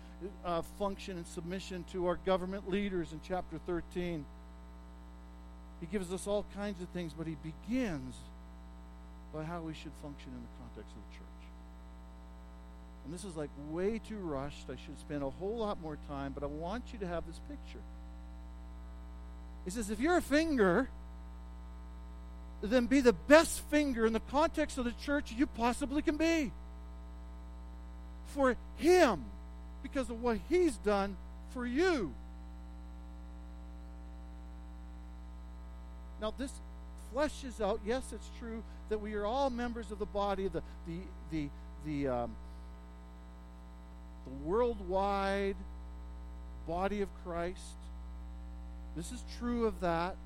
[0.45, 4.25] uh, function in submission to our government leaders in chapter 13.
[5.81, 8.14] He gives us all kinds of things, but he begins
[9.35, 11.36] by how we should function in the context of the church.
[13.07, 14.66] And this is like way too rushed.
[14.69, 17.40] I should spend a whole lot more time, but I want you to have this
[17.49, 17.79] picture.
[19.64, 20.88] He says, if you're a finger,
[22.62, 26.51] then be the best finger in the context of the church you possibly can be.
[28.35, 29.25] For Him,
[29.85, 31.16] because of what He's done
[31.51, 32.12] for you.
[36.21, 36.53] Now, this
[37.14, 40.99] fleshes out, yes, it's true that we are all members of the body, the, the,
[41.31, 41.49] the,
[41.85, 42.37] the um,
[44.26, 45.56] the worldwide
[46.66, 47.60] body of Christ.
[48.96, 50.16] This is true of that.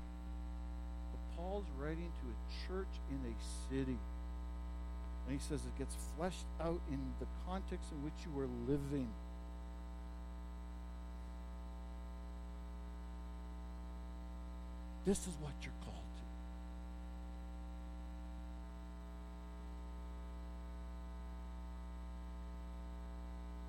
[1.11, 3.35] But Paul's writing to a church in a
[3.69, 3.97] city.
[5.27, 9.07] And he says it gets fleshed out in the context in which you are living.
[15.05, 16.23] This is what you're called to.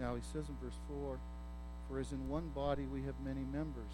[0.03, 1.17] Now he says in verse 4
[1.89, 3.93] For as in one body we have many members,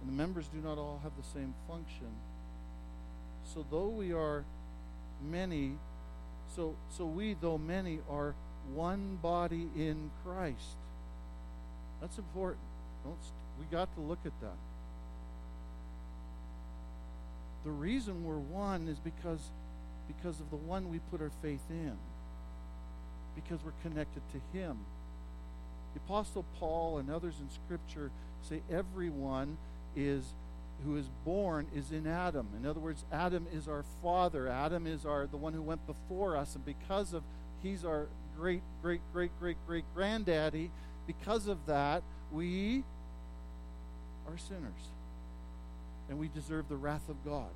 [0.00, 2.06] and the members do not all have the same function.
[3.52, 4.44] So though we are
[5.28, 5.72] many,
[6.54, 8.36] so so we though many are
[8.74, 10.76] one body in Christ.
[12.00, 12.62] That's important.
[13.02, 13.16] Don't
[13.58, 14.58] we got to look at that.
[17.64, 19.40] The reason we're one is because
[20.06, 21.96] because of the one we put our faith in.
[23.34, 24.78] Because we're connected to him.
[25.94, 28.10] The apostle Paul and others in scripture
[28.42, 29.56] say everyone
[29.94, 30.24] is
[30.84, 32.48] who is born is in Adam.
[32.58, 34.48] In other words, Adam is our father.
[34.48, 37.22] Adam is our the one who went before us and because of
[37.62, 40.70] he's our great great great great great granddaddy,
[41.06, 42.84] because of that, we
[44.28, 44.72] are sinners.
[46.08, 47.50] And we deserve the wrath of God.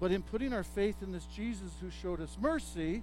[0.00, 3.02] But in putting our faith in this Jesus who showed us mercy,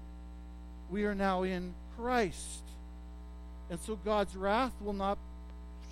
[0.89, 2.63] we are now in Christ.
[3.69, 5.17] And so God's wrath will not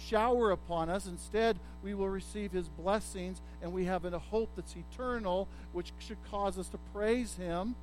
[0.08, 1.06] shower upon us.
[1.06, 6.18] Instead, we will receive his blessings, and we have a hope that's eternal, which should
[6.30, 7.76] cause us to praise him.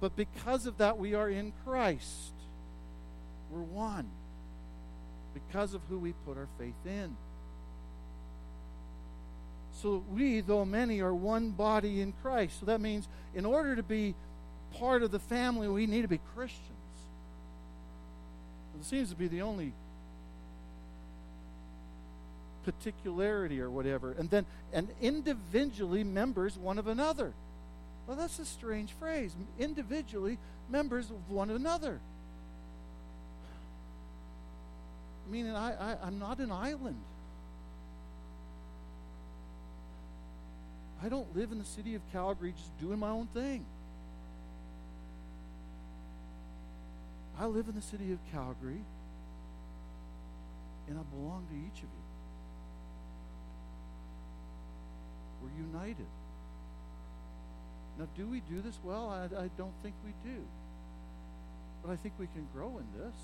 [0.00, 2.32] But because of that, we are in Christ.
[3.50, 4.08] We're one
[5.34, 7.16] because of who we put our faith in.
[9.82, 12.60] So we, though many, are one body in Christ.
[12.60, 14.14] So that means in order to be
[14.78, 16.66] part of the family, we need to be Christians.
[18.78, 19.72] It seems to be the only
[22.64, 24.12] particularity or whatever.
[24.12, 27.32] And then, and individually members one of another.
[28.06, 29.34] Well, that's a strange phrase.
[29.58, 32.00] Individually members of one another.
[35.30, 36.96] Meaning, I, I, I'm not an island.
[41.02, 43.64] I don't live in the city of Calgary just doing my own thing.
[47.40, 48.84] I live in the city of Calgary,
[50.86, 52.04] and I belong to each of you.
[55.42, 56.06] We're united.
[57.98, 59.08] Now, do we do this well?
[59.08, 60.36] I, I don't think we do.
[61.82, 63.14] But I think we can grow in this.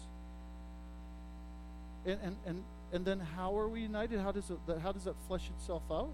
[2.06, 4.18] And, and, and, and then how are we united?
[4.20, 6.08] How does, it, how does that flesh itself out?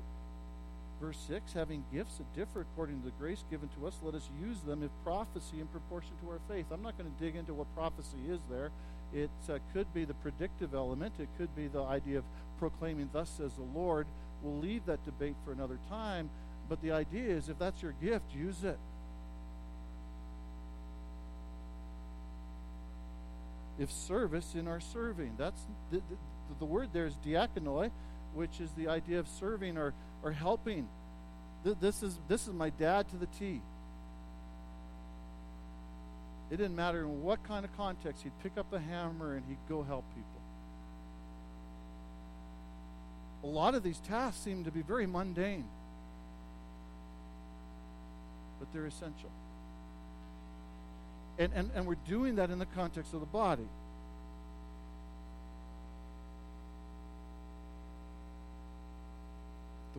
[1.02, 4.30] Verse 6 having gifts that differ according to the grace given to us, let us
[4.40, 6.66] use them if prophecy in proportion to our faith.
[6.70, 8.70] I'm not going to dig into what prophecy is there.
[9.12, 12.24] It uh, could be the predictive element, it could be the idea of
[12.60, 14.06] proclaiming, Thus says the Lord.
[14.42, 16.30] We'll leave that debate for another time.
[16.68, 18.78] But the idea is if that's your gift, use it.
[23.76, 26.16] If service in our serving, that's the, the,
[26.60, 27.90] the word there is diakonoi,
[28.34, 30.88] which is the idea of serving or, or helping.
[31.80, 33.60] This is, this is my dad to the T.
[36.50, 39.56] It didn't matter in what kind of context, he'd pick up the hammer and he'd
[39.68, 40.28] go help people.
[43.44, 45.64] A lot of these tasks seem to be very mundane,
[48.58, 49.30] but they're essential.
[51.38, 53.66] And, and, and we're doing that in the context of the body.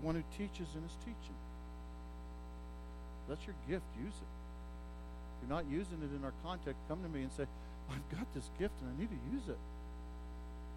[0.04, 1.40] One who teaches in his teaching.
[3.30, 3.86] That's your gift.
[3.98, 4.32] Use it.
[5.42, 7.46] If you're not using it in our context, come to me and say,
[7.90, 9.58] I've got this gift and I need to use it.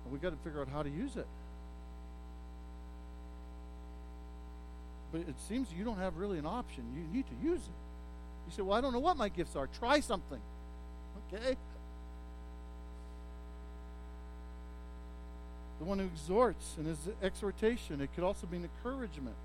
[0.05, 1.27] And we've got to figure out how to use it.
[5.13, 6.85] But it seems you don't have really an option.
[6.95, 7.79] You need to use it.
[8.47, 9.67] You say, Well, I don't know what my gifts are.
[9.67, 10.41] Try something.
[11.33, 11.57] Okay?
[15.76, 18.01] the one who exhorts in his exhortation.
[18.01, 19.37] It could also be an encouragement.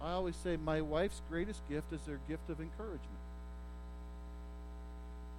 [0.00, 3.24] I always say my wife's greatest gift is their gift of encouragement.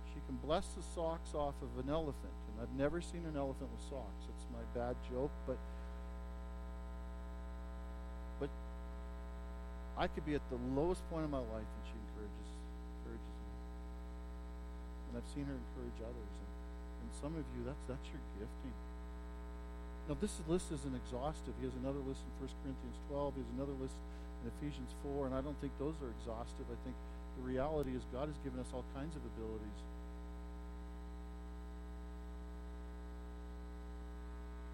[0.09, 3.69] She can bless the socks off of an elephant, and I've never seen an elephant
[3.69, 4.25] with socks.
[4.25, 5.57] It's my bad joke, but
[8.39, 8.49] but
[9.97, 12.49] I could be at the lowest point of my life, and she encourages
[13.05, 13.53] encourages me.
[15.07, 16.51] And I've seen her encourage others, and,
[17.05, 18.73] and some of you, that's that's your gifting.
[20.05, 21.57] Now, this list isn't exhaustive.
[21.57, 23.33] He has another list in 1 Corinthians 12.
[23.33, 23.97] He has another list
[24.45, 26.69] in Ephesians 4, and I don't think those are exhaustive.
[26.69, 26.93] I think
[27.41, 29.81] the reality is God has given us all kinds of abilities.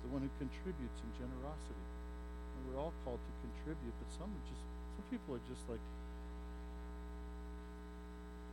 [0.03, 1.85] The one who contributes in generosity.
[2.59, 4.63] And we're all called to contribute, but some just
[4.99, 5.81] some people are just like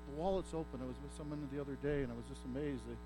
[0.06, 0.78] the wallet's open.
[0.80, 2.86] I was with someone the other day and I was just amazed.
[2.86, 2.96] They,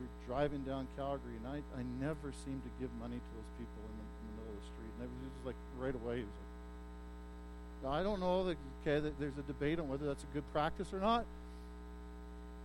[0.00, 3.50] we were driving down Calgary and I, I never seemed to give money to those
[3.60, 4.92] people in the, in the middle of the street.
[4.96, 6.24] And it was just like right away.
[6.24, 6.50] It was like,
[7.84, 10.44] now, I don't know, that, okay, that there's a debate on whether that's a good
[10.52, 11.24] practice or not.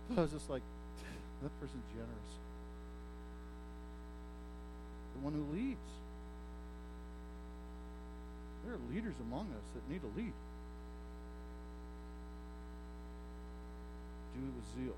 [0.08, 0.62] But I was just like,
[1.42, 2.32] that person's generous.
[5.16, 5.88] The one who leads.
[8.64, 10.32] There are leaders among us that need to lead.
[14.34, 14.96] Do it with zeal.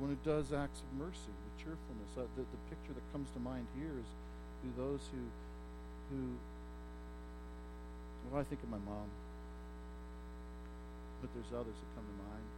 [0.00, 2.08] The one who does acts of mercy with cheerfulness.
[2.16, 4.08] Uh, the, the picture that comes to mind here is
[4.64, 5.20] do those who
[6.08, 6.40] who
[8.32, 9.12] well, I think of my mom,
[11.20, 12.48] but there's others that come to mind.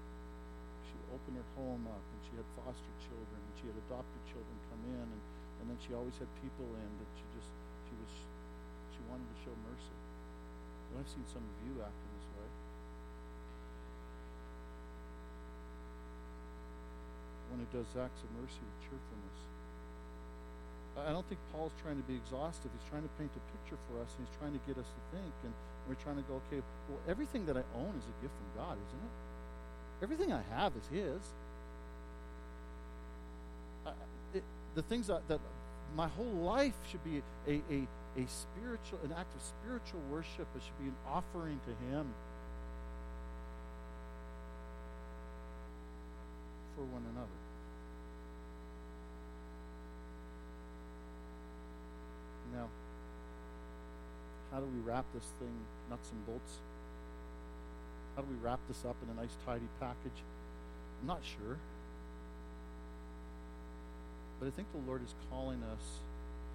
[0.87, 4.55] She opened her home up, and she had foster children, and she had adopted children
[4.71, 5.23] come in, and,
[5.59, 7.51] and then she always had people in that she just
[7.91, 8.13] she was
[8.95, 9.99] she wanted to show mercy.
[10.95, 12.12] And I've seen some of you acting
[17.53, 19.39] One who does acts of mercy with cheerfulness.
[20.97, 22.73] I don't think Paul's trying to be exhaustive.
[22.73, 25.03] He's trying to paint a picture for us, and he's trying to get us to
[25.13, 25.35] think.
[25.45, 25.53] And
[25.85, 28.77] we're trying to go, okay, well, everything that I own is a gift from God,
[28.81, 29.15] isn't it?
[30.03, 31.21] Everything I have is His.
[34.35, 34.43] it,
[34.75, 35.41] the things that, that,
[35.95, 37.87] my whole life should be a, a,
[38.17, 40.49] a spiritual, an act of spiritual worship.
[40.57, 42.09] It should be an offering to Him
[46.75, 47.29] for one another.
[52.53, 52.69] Now,
[54.53, 55.53] how do we wrap this thing
[55.89, 56.61] nuts and bolts?
[58.15, 60.21] How do we wrap this up in a nice, tidy package?
[61.01, 61.57] I'm not sure.
[64.39, 65.85] But I think the Lord is calling us,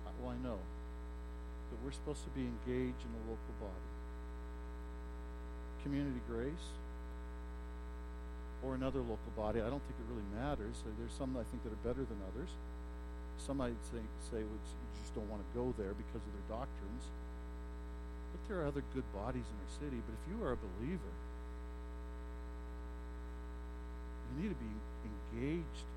[0.05, 3.89] uh, well, I know, that we're supposed to be engaged in the local body.
[5.81, 6.67] Community Grace
[8.61, 10.77] or another local body, I don't think it really matters.
[10.85, 12.49] There's some I think that are better than others.
[13.41, 16.61] Some might say, say well, you just don't want to go there because of their
[16.61, 17.03] doctrines.
[18.37, 20.01] But there are other good bodies in our city.
[20.05, 21.13] But if you are a believer,
[24.29, 24.71] you need to be
[25.33, 25.87] engaged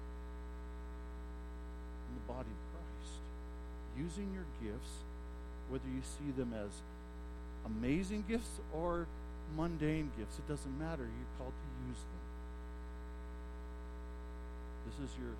[2.08, 3.20] in the body of Christ,
[3.98, 4.90] using your gifts,
[5.68, 6.70] whether you see them as
[7.66, 9.06] amazing gifts or
[9.56, 10.38] mundane gifts.
[10.38, 11.02] It doesn't matter.
[11.02, 12.24] You're called to use them.
[14.86, 15.34] This is your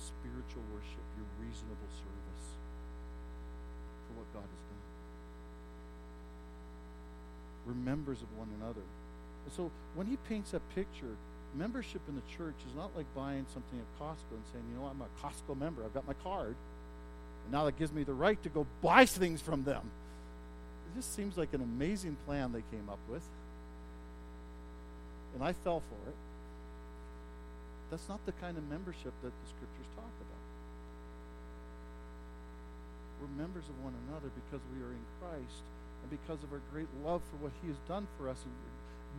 [0.00, 2.46] spiritual worship, your reasonable service
[4.08, 4.73] for what God has done.
[7.66, 8.82] We're members of one another.
[9.44, 11.16] And so when he paints that picture,
[11.54, 14.86] membership in the church is not like buying something at Costco and saying, you know,
[14.86, 15.84] I'm a Costco member.
[15.84, 16.54] I've got my card.
[17.44, 19.82] And now that gives me the right to go buy things from them.
[20.90, 23.22] It just seems like an amazing plan they came up with.
[25.34, 26.16] And I fell for it.
[27.90, 30.44] That's not the kind of membership that the scriptures talk about.
[33.20, 35.62] We're members of one another because we are in Christ
[36.04, 38.52] and because of our great love for what He has done for us and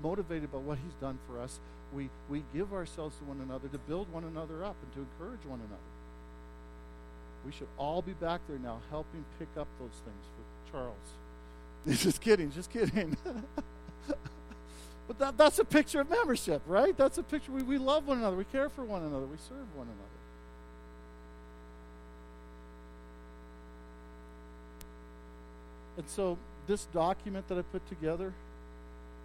[0.03, 1.59] motivated by what He's done for us.
[1.93, 5.45] We, we give ourselves to one another to build one another up and to encourage
[5.45, 5.91] one another.
[7.45, 10.95] We should all be back there now helping pick up those things for Charles.
[12.03, 13.17] just kidding, just kidding.
[15.07, 16.95] But that, that's a picture of membership, right?
[16.97, 17.51] That's a picture.
[17.51, 18.35] We, we love one another.
[18.35, 19.25] We care for one another.
[19.25, 20.01] We serve one another.
[25.97, 26.37] And so,
[26.67, 28.33] this document that I put together,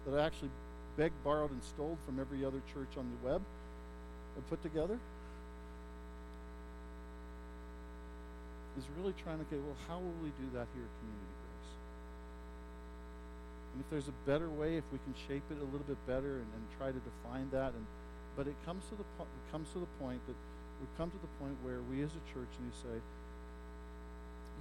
[0.05, 0.49] that I actually
[0.97, 3.41] begged, borrowed, and stole from every other church on the web,
[4.35, 4.97] and put together,
[8.77, 11.71] is really trying to get, well, how will we do that here at Community Grace?
[13.73, 16.43] and if there's a better way, if we can shape it a little bit better
[16.43, 17.85] and, and try to define that, and
[18.35, 20.35] but it comes to the po- it comes to the point that
[20.79, 22.95] we come to the point where we as a church and you say,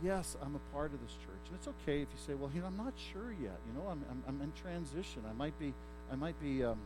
[0.03, 2.61] yes, I'm a part of this church, and it's okay if you say, well, you
[2.61, 3.59] know, I'm not sure yet.
[3.66, 5.22] You know, I'm I'm, I'm in transition.
[5.28, 5.72] I might be
[6.12, 6.78] I might be um,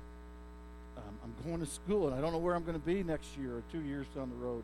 [0.96, 3.36] um, I'm going to school and I don't know where I'm going to be next
[3.38, 4.62] year or two years down the road,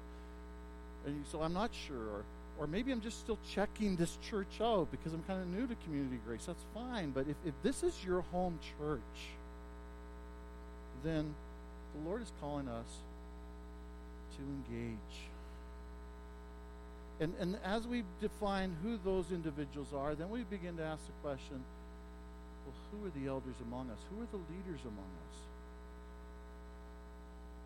[1.07, 1.97] and you, so I'm not sure.
[1.97, 2.25] Or,
[2.59, 5.75] or maybe I'm just still checking this church out because I'm kind of new to
[5.85, 6.45] community grace.
[6.47, 7.11] That's fine.
[7.11, 9.01] But if, if this is your home church,
[11.03, 11.35] then
[11.95, 12.87] the Lord is calling us
[14.37, 15.30] to engage.
[17.21, 21.13] And, and as we define who those individuals are, then we begin to ask the
[21.23, 21.61] question
[22.65, 24.01] well, who are the elders among us?
[24.09, 25.37] Who are the leaders among us?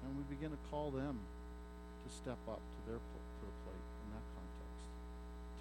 [0.02, 4.08] And we begin to call them to step up to their to the plate in
[4.10, 4.86] that context,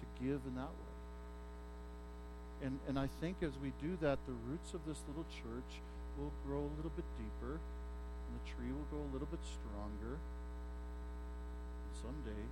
[0.02, 0.94] to give in that way.
[2.66, 5.70] And and I think as we do that, the roots of this little church
[6.18, 10.18] will grow a little bit deeper, and the tree will grow a little bit stronger.
[10.18, 12.42] And someday,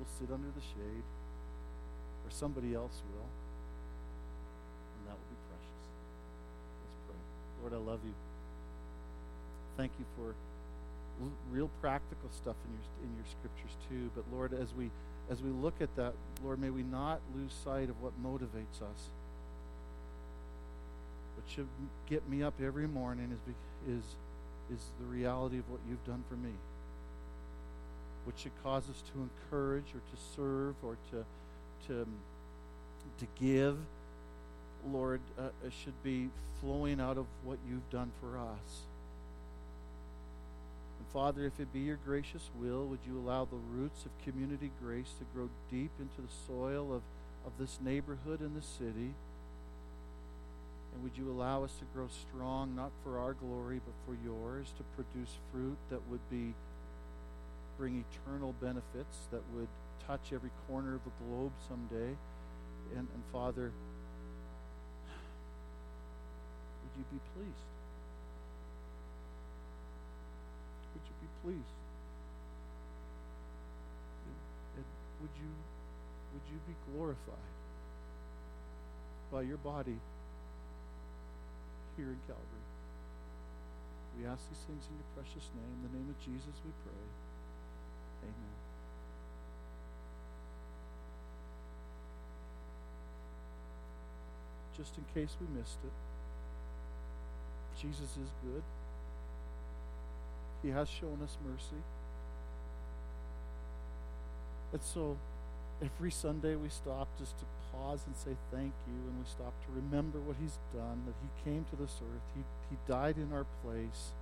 [0.00, 1.04] we'll sit under the shade,
[2.24, 3.28] or somebody else will,
[4.96, 5.84] and that will be precious.
[6.80, 7.20] Let's pray.
[7.60, 8.16] Lord, I love you.
[9.76, 10.32] Thank you for
[11.52, 14.10] real practical stuff in your in your scriptures too.
[14.16, 14.88] But Lord, as we
[15.28, 19.12] as we look at that, Lord, may we not lose sight of what motivates us
[21.40, 21.68] what should
[22.08, 24.04] get me up every morning is, is,
[24.74, 26.52] is the reality of what you've done for me.
[28.24, 31.24] What should cause us to encourage or to serve or to,
[31.88, 32.06] to,
[33.18, 33.78] to give,
[34.90, 35.48] Lord, uh,
[35.84, 36.28] should be
[36.60, 38.84] flowing out of what you've done for us.
[40.98, 44.70] And Father, if it be your gracious will, would you allow the roots of community
[44.82, 47.02] grace to grow deep into the soil of,
[47.46, 49.14] of this neighborhood and the city?
[50.92, 54.66] And would you allow us to grow strong, not for our glory, but for yours,
[54.76, 56.54] to produce fruit that would be
[57.80, 59.68] bring eternal benefits, that would
[60.06, 62.14] touch every corner of the globe someday.
[62.92, 63.72] And, and Father,
[66.84, 67.68] would you be pleased?
[70.92, 71.76] Would you be pleased?
[74.28, 74.36] And,
[74.76, 74.84] and
[75.22, 75.48] would you
[76.34, 77.50] would you be glorified
[79.32, 79.96] by your body
[81.96, 82.66] here in Calgary.
[84.18, 85.74] We ask these things in your precious name.
[85.80, 87.19] In the name of Jesus, we pray.
[88.22, 88.56] Amen.
[94.76, 95.92] Just in case we missed it,
[97.80, 98.62] Jesus is good.
[100.62, 101.82] He has shown us mercy.
[104.72, 105.16] And so
[105.82, 109.72] every Sunday we stop just to pause and say thank you, and we stop to
[109.74, 113.46] remember what He's done, that He came to this earth, He, he died in our
[113.64, 114.12] place,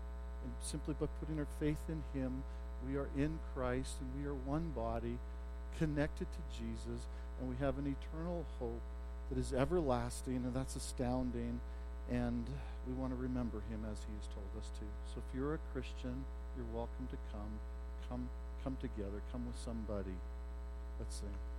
[0.45, 2.43] and simply by putting our faith in Him,
[2.87, 5.19] we are in Christ, and we are one body,
[5.79, 7.07] connected to Jesus,
[7.41, 8.81] and we have an eternal hope
[9.31, 11.61] that is everlasting, and that's astounding,
[12.11, 12.47] and
[12.87, 14.87] we want to remember Him as He has told us to.
[15.13, 16.25] So if you're a Christian,
[16.57, 17.53] you're welcome to come.
[18.09, 18.29] Come,
[18.65, 19.21] come together.
[19.31, 20.17] Come with somebody.
[20.99, 21.58] Let's sing.